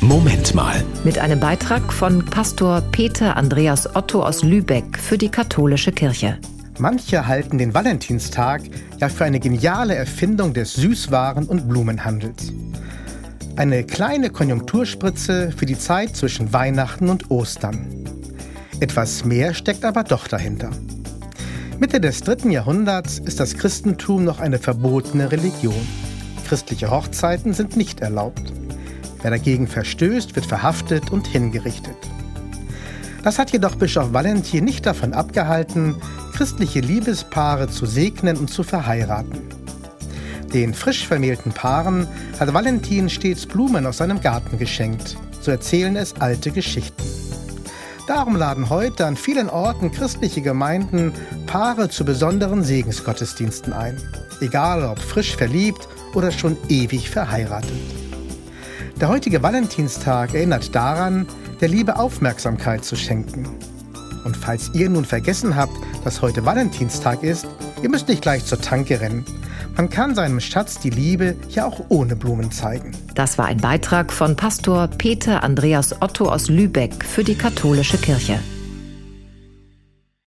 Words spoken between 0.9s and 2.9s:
Mit einem Beitrag von Pastor